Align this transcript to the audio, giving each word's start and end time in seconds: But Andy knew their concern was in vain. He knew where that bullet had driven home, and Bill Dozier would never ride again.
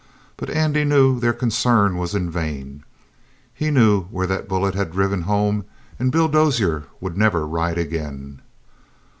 But 0.35 0.49
Andy 0.49 0.83
knew 0.83 1.19
their 1.19 1.31
concern 1.31 1.95
was 1.95 2.15
in 2.15 2.31
vain. 2.31 2.83
He 3.53 3.69
knew 3.69 4.05
where 4.05 4.25
that 4.25 4.47
bullet 4.49 4.73
had 4.73 4.91
driven 4.93 5.21
home, 5.21 5.63
and 5.99 6.11
Bill 6.11 6.27
Dozier 6.27 6.85
would 6.99 7.15
never 7.15 7.45
ride 7.45 7.77
again. 7.77 8.41